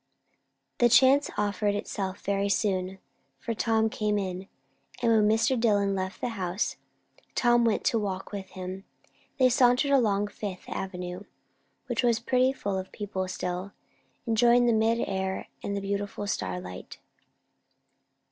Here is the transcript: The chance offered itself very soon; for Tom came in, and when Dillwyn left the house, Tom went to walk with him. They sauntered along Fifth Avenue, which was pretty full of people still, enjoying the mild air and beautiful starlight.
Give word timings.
The 0.79 0.89
chance 0.89 1.29
offered 1.37 1.75
itself 1.75 2.21
very 2.21 2.49
soon; 2.49 2.97
for 3.37 3.53
Tom 3.53 3.87
came 3.87 4.17
in, 4.17 4.47
and 4.99 5.11
when 5.11 5.27
Dillwyn 5.29 5.93
left 5.95 6.21
the 6.21 6.29
house, 6.29 6.77
Tom 7.35 7.65
went 7.65 7.83
to 7.83 7.99
walk 7.99 8.31
with 8.31 8.49
him. 8.49 8.83
They 9.37 9.47
sauntered 9.47 9.91
along 9.91 10.29
Fifth 10.29 10.67
Avenue, 10.67 11.25
which 11.85 12.01
was 12.01 12.19
pretty 12.19 12.51
full 12.51 12.79
of 12.79 12.91
people 12.91 13.27
still, 13.27 13.73
enjoying 14.25 14.65
the 14.65 14.73
mild 14.73 15.07
air 15.07 15.49
and 15.61 15.79
beautiful 15.79 16.25
starlight. 16.25 16.97